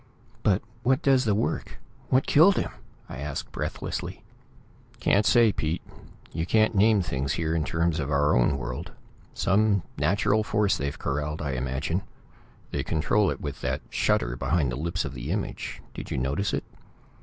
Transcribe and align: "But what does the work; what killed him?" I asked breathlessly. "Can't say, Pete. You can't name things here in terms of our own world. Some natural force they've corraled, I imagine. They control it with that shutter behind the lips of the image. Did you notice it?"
"But 0.41 0.63
what 0.81 1.03
does 1.03 1.25
the 1.25 1.35
work; 1.35 1.77
what 2.09 2.25
killed 2.25 2.57
him?" 2.57 2.71
I 3.07 3.19
asked 3.19 3.51
breathlessly. 3.51 4.23
"Can't 4.99 5.27
say, 5.27 5.51
Pete. 5.51 5.83
You 6.31 6.47
can't 6.47 6.73
name 6.73 7.03
things 7.03 7.33
here 7.33 7.53
in 7.53 7.63
terms 7.63 7.99
of 7.99 8.09
our 8.09 8.35
own 8.35 8.57
world. 8.57 8.93
Some 9.35 9.83
natural 9.99 10.41
force 10.43 10.75
they've 10.75 10.97
corraled, 10.97 11.39
I 11.39 11.51
imagine. 11.51 12.01
They 12.71 12.81
control 12.81 13.29
it 13.29 13.41
with 13.41 13.61
that 13.61 13.83
shutter 13.91 14.35
behind 14.35 14.71
the 14.71 14.75
lips 14.75 15.05
of 15.05 15.13
the 15.13 15.29
image. 15.29 15.83
Did 15.93 16.09
you 16.09 16.17
notice 16.17 16.51
it?" 16.51 16.63